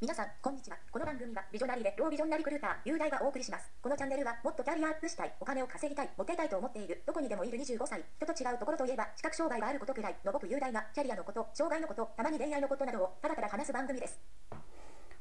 [0.00, 0.78] 皆さん、こんにちは。
[0.90, 3.70] この番組は、ビジョナリーで、ロービジョンなリクルーター、雄大がお送りします。
[3.82, 14.18] このチャンネルは、もっとキャリアアップしたい、お金を稼ぎたい、モテたいと思っている、どこにでもいる25歳、人と違うところといえば、視覚障害があることくらいの僕雄大が、キャリアのこと、障害のこと、たまに恋愛のことなどを、ただただ話す番組です。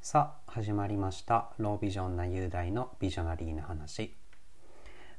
[0.00, 4.16] さあ始まりましたロービジョンな雄大のビジョナリーな話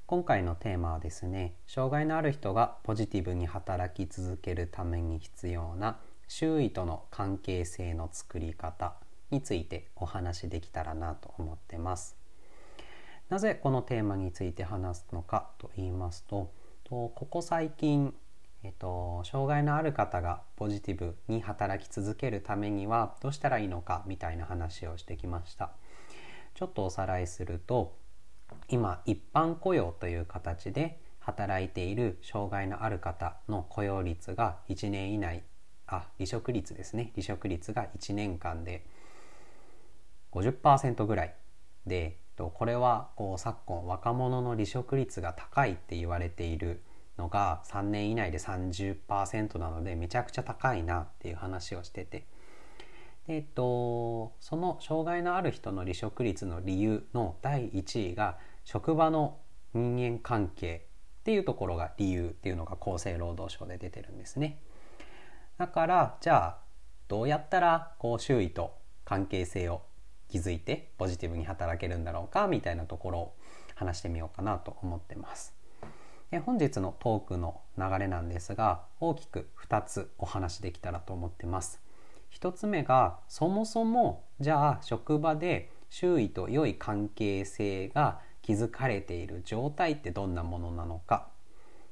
[0.08, 8.96] 今回のテーマはですね障害のある人がポジティブに働き続けるために必要な周囲との関係性の作り方
[9.32, 12.18] についてお話しできたらなと思ってます。
[13.30, 16.52] なぜこのテーマについて話すのかと言いますと
[16.90, 18.14] ここ最近、
[18.64, 25.72] えっと、障害のある方がポジティブに働き続けるためにはどうしたらいいのかみたいな話をしてきました。
[26.54, 27.96] ちょっとおさらいすると
[28.68, 35.44] 今一般雇用という形で働いている障害のある方の雇用率が1年以内
[35.88, 38.86] あ離職率ですね離職率が1年間で
[40.32, 41.36] 50%ぐらい
[41.86, 46.82] でこれはこう昨今若者の離職率が高いって言われている
[47.18, 52.26] のが3年以内で30%なのでめちゃくちゃ高いなっていう話をしてて
[53.28, 59.38] で、えっと、その障害のある人の離職率の理由の第1位が職場の
[59.74, 60.88] 人間関係
[61.20, 64.60] っていうところが理由っていうのが厚生労働省で出てるんですね。
[65.58, 66.58] だからじゃあ
[67.08, 68.74] どうやったらこう周囲と
[69.06, 69.84] 関係性を
[70.32, 73.36] 築いてポジティブに働けるんだろうかみたいなところを
[73.76, 75.54] 話してみようかなと思ってます。
[76.32, 81.82] で本日のトークの流れなんですが大きく2つお話できたらと思ってます。
[82.32, 91.28] 1つ目がそもそもじゃあ職場で周囲と良い関係性が築かれている状態ってどんなものなのか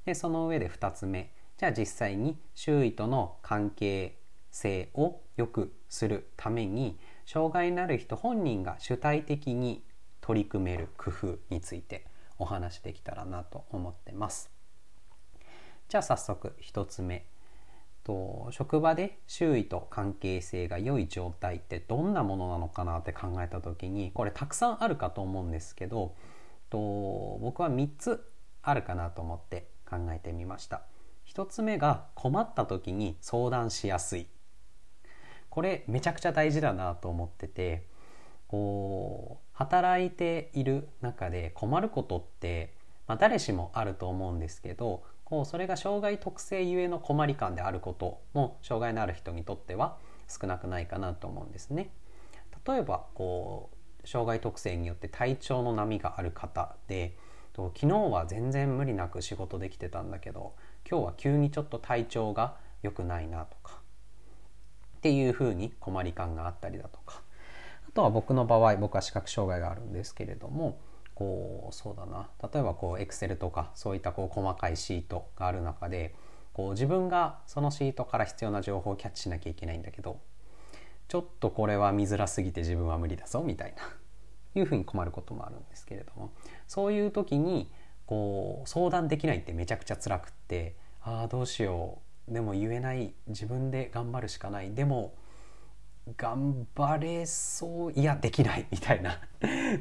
[0.06, 4.18] でその上で2つ目じゃあ実際に周囲との関係
[4.52, 6.98] 性を良くするために
[7.32, 9.84] 障害のある人本人が主体的に
[10.20, 12.08] 取り組める工夫について
[12.40, 14.50] お話できたらなと思ってます。
[15.90, 17.28] じゃあ早速1つ目
[18.04, 26.16] と職場で周囲と関係性が良い状態ってどんなものなのかなって考えた時にこれたくさんあるかと思うんですけど
[26.72, 28.28] と僕は3つ
[28.64, 30.82] あるかなと思って考えてみました。
[31.28, 34.26] 1つ目が困った時に相談しやすい
[35.50, 37.84] これめちゃくちゃ大事だなと思ってて
[38.48, 42.74] こう働いている中で困ることって、
[43.08, 51.92] まあ、誰しもあると思うんですけどこうそれが障害特性ゆえの困り感であることも障害のある人にとっては少なくないかなと思うんですね。
[52.68, 53.70] 例えばこ
[54.04, 57.16] う障害特性によって体調の波がある方で
[57.56, 60.54] 昨日は全然無理なく仕事できてたんだけど
[60.90, 63.79] 今日は急にちょっと体調が良くないなとか
[65.00, 67.22] っていうふうに困り感があったりだとか。
[67.88, 70.80] あとは僕の場合僕は視覚障害があるんですけれども
[71.16, 72.30] こうそうだな。
[72.54, 76.14] 例えばこうエクセルとかそういったこう細かいシートがある中で
[76.54, 80.20] こう自分がそのシートから必要な情報をキャッチしなきゃいけないんだけど
[81.08, 83.82] ちょっとこれは見づらすぎて自分は無理だぞみたいな
[84.56, 86.32] いうふうに困ることもあるんですけれども
[86.68, 87.72] そういう時に
[88.06, 92.09] こう相談できないってめちゃくちゃ辛くってああどうしよう。
[92.30, 94.74] でも言えない自分で頑張るしかない。
[94.74, 95.14] でも
[96.18, 98.66] 頑張れそういやできない。
[98.72, 99.20] みたいな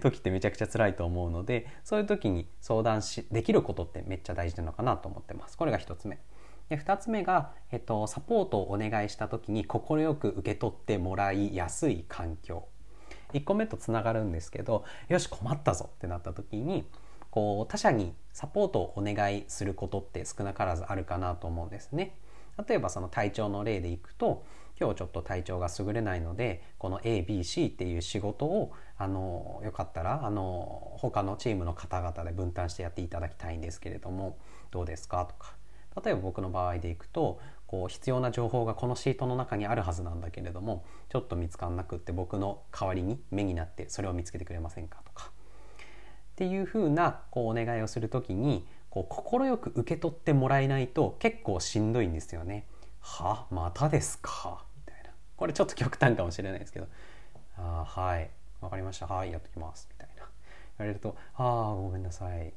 [0.01, 5.57] 時ってめちゃくちゃ辛いと思うのでそういう時に相談しできることってめっちゃ大事なのかなと思ってます。
[5.57, 6.19] これが1つ目。
[6.69, 9.81] で2つ目が、えっと、サポートをお願いした時に快
[10.15, 12.69] く受け取ってもらいやすい環境。
[13.33, 16.89] 1個目とつながるんですけどよし困ったぞってなった時に
[17.31, 22.17] こう他者にサポートをお願いすることって少なからずあるかなと思うんですね。
[22.67, 24.45] 例えばその体調の例でいくと
[24.81, 34.39] 今日ちょっと体調が優れないのでこの ABC っていう仕事をあのよかったらあの他のチームの方々で分担してやっていただきたいんですけれども
[34.71, 35.55] どうですかとか。
[36.05, 45.33] 例えば僕の場合でいくとこう必要な情報がこのシートの中にあるはずなんだけれどもちょっと見つかんなくって僕の代わりに目になってそれを見つけてくれませんかとか。
[46.33, 52.67] っていうふうなこうお願いをする時にこう快く受け取ってもらえないと結構しんどいんですよね。
[53.01, 53.47] は？
[53.51, 54.65] またですか？
[54.87, 55.11] みたいな。
[55.37, 56.87] これちょっと極端かもしれないですけど
[57.59, 58.31] 「あはい。
[58.61, 59.07] わかりました。
[59.07, 60.23] はいやっときます」みたいな。
[60.79, 62.53] 言われると「ああごめんなさい」っ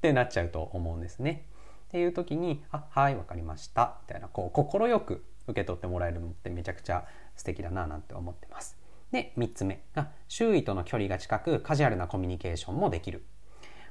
[0.00, 1.46] てなっちゃうと思うんですね。
[1.88, 4.28] っていう時に「あはいわかりました」みたいな。
[4.28, 8.76] こう快く受け取ってもらえるのってめちゃくちゃ素敵だななんて思ってます。
[9.10, 13.24] で3つ目が周囲との距離が近くカジュアルなコミュニケーションもできる。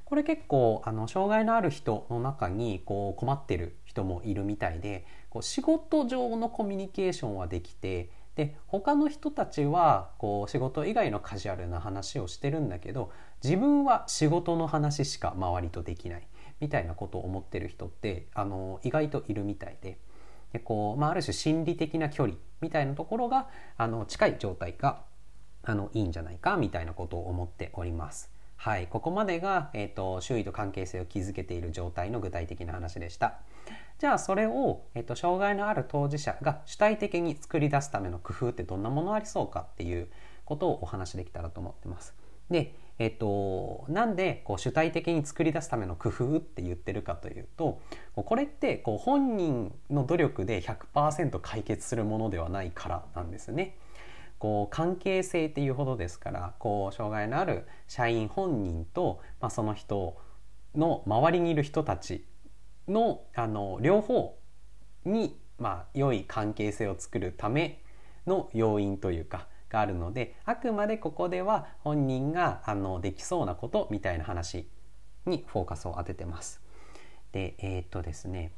[0.09, 13.11] これ結構あの障害のある人の中にこう困ってる人もいるみたいでこう仕事上のコミュニケーションはできてで他の人たちはこう仕事以外のカジュアルな話をしてるんだけど
[13.43, 16.27] 自分は仕事の話しか周りとできない
[16.59, 19.99] みたいなことを思ってる人ってあの意外といるみたいで
[20.53, 23.47] でこう、まあ、ある種心理的な距離みたいなところが
[23.77, 25.03] あの近い状態が
[25.61, 28.38] あのいいんじゃないかみたいなことを思っております。
[28.61, 33.39] はい、ここまでが、えーと、周囲と関係性を築けている状態の具体的な話でした。
[33.99, 40.09] じゃあそれを、えーと、障害のある当事者が主体的に作り出すための工夫ってどんなものありそうかっていう
[40.43, 42.13] ことをお話しできたらと思ってます。
[42.49, 47.79] で、えっと、なんでこう主体的に作り出すための工夫って言ってるかというと
[48.13, 53.77] これってこう本人の努力で100%解決するものではないからなんですね。
[54.39, 60.17] こう関係性っていうほどですからこう障害のある社員本人と、まあ、その人
[60.75, 62.25] の周りにいる人たち
[62.87, 64.39] のあの両方
[65.05, 67.83] に、まあ、良い関係性を作るため
[68.25, 74.67] の要因というかがあるのであくまでここでは本人があのできそうなことみたいな話
[75.25, 76.61] にフォーカスを当ててます。
[77.31, 78.53] でえー、っとですね、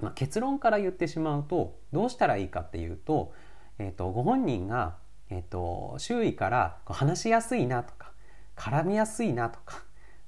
[0.00, 3.32] まあ、結論から言ってしまうとどうしたらいいかっていうと,、
[3.78, 4.96] えー、っとご本人が、
[5.36, 8.12] え、っと周囲から話しやすいなとか
[8.56, 9.82] 絡みやすいなとか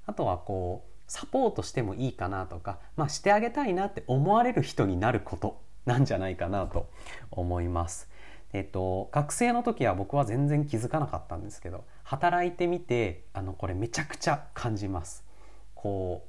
[0.05, 6.89] あとはこうサポートしてもいいかなとか、まあ、してあげたいなって思われる人になることなんじゃないかなと
[7.29, 8.09] 思います。
[8.53, 15.25] えっと、学生の時は僕は全然気づかなかったんですけど働いてみてあのこれめちゃくちゃ感じます。
[15.73, 16.25] こ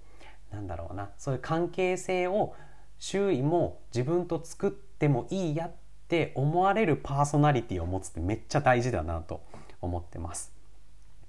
[0.52, 2.54] うなんだろうなそういう関係性を
[2.98, 5.70] 周囲も自分と作ってもいいやっ
[6.06, 9.42] って思われるパーソナリティを持つってめっちゃ大事だなと
[9.80, 10.52] 思ってます。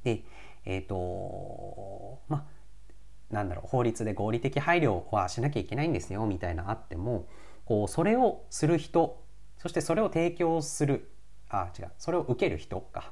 [0.04, 0.22] で
[0.66, 7.28] えっ、ー、とまあなんだろう法律で合理的配慮はしなきゃいけないんですよみたいなあっても
[7.66, 9.24] こうそれをする人
[9.58, 11.10] そしてそれを提供する
[11.50, 13.12] あ違うそれを受ける人か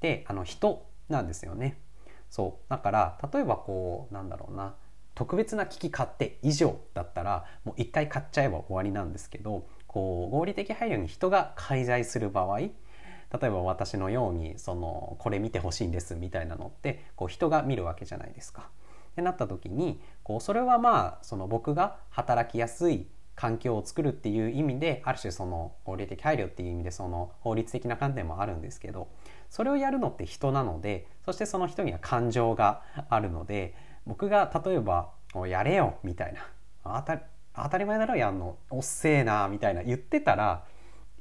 [0.00, 1.80] であの人なんですよね
[2.28, 4.74] そうだから例えばこうなんだろうな
[5.14, 18.68] 特別な機器買って以上だったらもう一回買っちゃえば終わりなんですけどこう合理的配慮に人が介在する場合例えば私のようにそのこれ見てほしいんですみたいなのってこう人が見るわけじゃないですか。
[19.12, 23.06] ってなった時にこうそれはまあその僕が働きやすい
[23.36, 29.08] 環境を作るっていう意味である種その合理的配慮っていう意味でその法律的な観点もあるんですけど
[29.48, 33.74] それをやるのって人なのでそしてその人には感情があるので
[34.06, 35.12] 僕が例えば
[35.48, 37.22] 「やれよ」みたいな当た
[37.62, 40.64] 当たり前だろやんのおっせえなみたいな言ってたら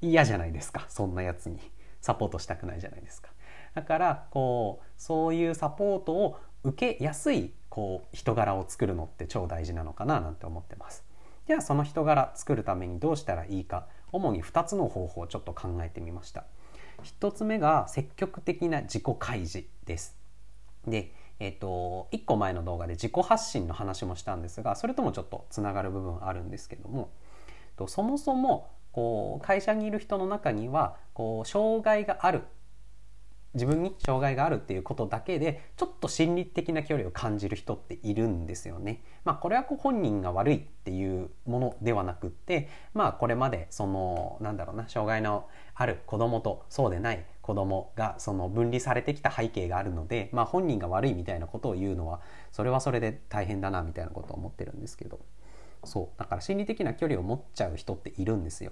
[0.01, 1.59] 嫌じゃないですかそんなやつに
[2.01, 3.29] サポートしたくないじゃないですか。
[3.73, 11.03] だからこうそういうサポートを受けやすいこう人柄を作るのって超大事なのかななんて思ってます。
[11.47, 16.45] ではその人柄作るためにどうしたらいいか主に2つの方法をちょっと考えてみました
[17.03, 20.15] 1つ目が積極的な自己開示です
[20.87, 27.09] でえっ、と1個前の動画で自己発信の話もしたんですがそれともちょっとつながる部分あるんですけども
[27.87, 32.43] そもそもこう会社にいる人の中にはこう障害がある
[33.55, 39.01] 自分に障害があるっていうことだけでちょっと心理的な距離を感じる人っているんですよね。
[39.23, 52.19] まあこれはこう本人が悪いっていうものではなくってまあこれまでそのなんだろうな障害のある子供とそうでない子供がその分離されてきた背景があるのでまあ本人が悪いみたいなことを言うのは
[52.51, 55.19] それはそれで大変だなみたいなことを思ってるんですけど
[55.83, 58.71] そうだから心理的な距離を持っちゃう人っているんですよ。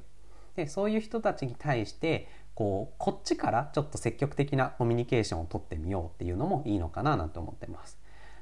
[0.55, 7.99] でそういう人たちに対してこうこっちからちょっと積極的なコミュニケーションをとってみようっていうのもいいのかななんて思ってます。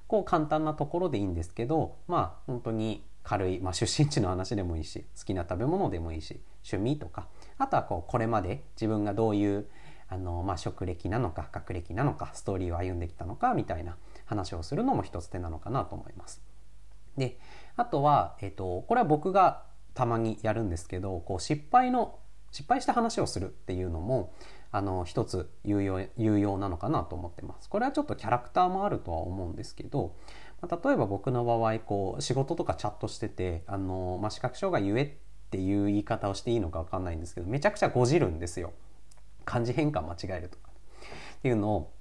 [0.07, 9.67] こう簡単なところでいいんですけどまあ本当に軽い、まあ、出身地の話でもいいし好きな食べ物でもいいし趣味とかあとはこうこれまで自分がどういう
[10.11, 16.41] あの、まあ、職歴なのか学歴なのかストーリーを歩んできたのかみたいな話をするのも一つ手なのかなと思います。
[17.17, 17.39] で
[17.77, 19.63] あとは、えーとこれは僕が
[19.93, 22.19] たまにやるんですけどこう失敗の
[22.51, 24.33] 失敗した話をするっていうのも
[24.71, 27.69] あの一つ有用有用なのかなと思ってます。
[27.69, 30.15] これはちょっとキャラクターもあるとは思うんですけど
[30.61, 35.09] ま例えば僕の場合こう仕事とかチャットしててあの、まあ、視覚障害ゆえっ
[35.49, 38.71] ていう言い方をしていいのか分かんないんですけどめちゃくちゃごじるんですよ。
[39.45, 40.69] 漢字変換間違えるとか。
[41.39, 41.93] っていうのを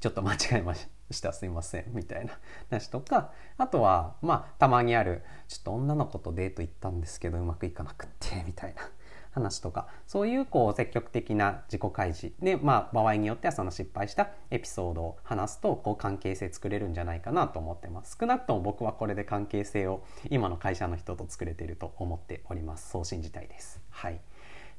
[0.00, 0.86] ちょっと間違えまし
[1.20, 1.32] た。
[1.32, 1.84] すいません。
[1.92, 2.38] みたいな。
[2.70, 3.32] 話とか。
[3.56, 8.82] あとはまあたまにあるちょっと女の子とデート行ったんですけどうまくいかなくってみたいな
[9.30, 18.16] 話とかそういうこう積極的な自己開示で、まあ、場合によってはその失敗したエピソードを話すとこう関係性作れるんじゃないかなと思ってます。
[18.18, 22.90] 少なくとも僕はこれで関係性を今の会社の人と作れていると思っております。
[22.90, 23.80] そう信じたいです。
[23.90, 24.20] はい。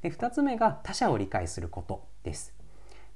[0.02, 2.54] で2つ目が他者を理解することです。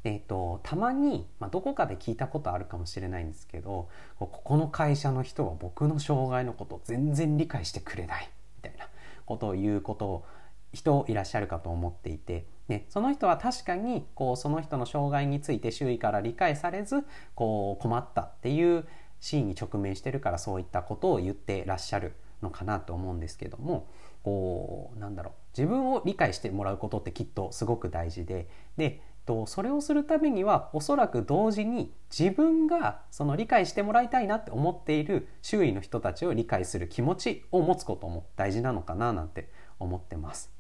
[0.05, 3.88] えーと、たまに、まあ、どこかで聞いたことあるかもしれないんですけど
[4.19, 8.87] ここの会社の人は僕の障害のことを全然理解してくれないみたいな
[9.25, 10.26] ことを言うことを
[10.75, 18.87] 人いらっしゃるかと思っていて、ね、その人は確かにこうその人の障害について周囲から理解されずこう困ったっていう
[19.21, 22.12] シーンに直面してるからそういったことを言ってらっしゃる
[22.43, 23.88] のかなと思うんですけども
[24.23, 40.52] こうなんだろう自分を理解してもらうことってきっとすごく大事ででとそれをするためにはおそらく同時に自分がその理解してもらいたいなって思っている周囲の人たちを理解する気持ちを持つことも大事なのかななんて思ってます。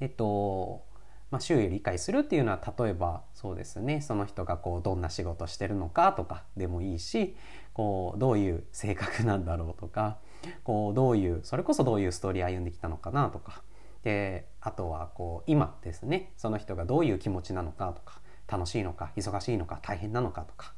[0.00, 0.84] えっと
[1.30, 7.36] まあ、周囲を理解するっていうのは例えばそうですねその人がこうどんな仕事してるのかとかでもいいし
[7.72, 10.18] こうどういう性格なんだろうとか
[10.64, 13.62] こうどういうそれこそどういうストーリー歩んできたのかなとか。
[14.02, 20.74] であとはこう今ですねその人がどういう気持ちなのかとか楽しいのか忙しいのか大変なのかとか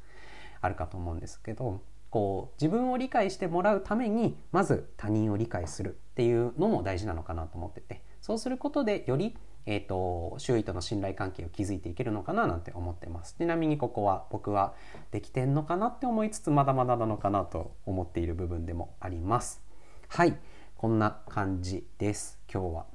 [0.61, 8.01] あるかと思うんですけどこう自分を理解してもらうためにまず他人を理解するっていうのも大事なのかなと思ってて。
[8.21, 9.35] そうすることでより、
[9.71, 13.35] えーと、周囲との信頼関係を築いていけるのかななんて思ってます。
[13.37, 14.73] ちなみにここは僕は
[15.11, 19.61] できてんのかなって思いつつまだまだなのかなと思っている部分でもあります。
[20.07, 20.35] はい。
[20.75, 22.39] こんな感じです。
[22.51, 22.85] 今日は。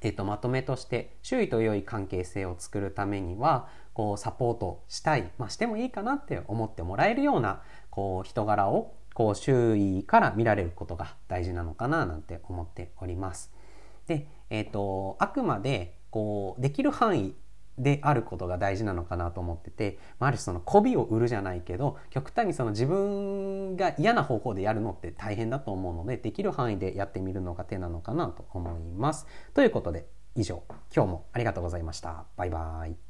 [0.00, 7.60] えっと、まとめとして周囲と良い関係性を作るためにはこうサポートしたい、まあ、してもいいかなって思ってもらえるような
[7.90, 13.52] こう人柄をこう周囲から見られることが大事なのかななんて思っております。
[14.06, 17.34] で、えっと、あくまでこうできる範囲
[17.78, 29.26] であることが大事なのかなと思ってて、まあ、ある種その媚びを売るじゃないけど極端にその自分が嫌な方法でやるのって大変だと思うのでできる範囲でやってみるのが手なのかなと思います。
[29.54, 30.62] ということで以上
[30.94, 32.24] 今日もありがとうございました。
[32.36, 33.07] バイバイ。